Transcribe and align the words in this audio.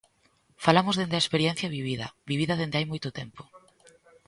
Falamos 0.65 0.95
dende 0.95 1.15
a 1.17 1.23
experiencia 1.25 1.73
vivida, 1.77 2.07
vivida 2.31 2.59
dende 2.59 2.77
hai 2.77 2.85
moito 2.87 3.09
tempo. 3.19 3.41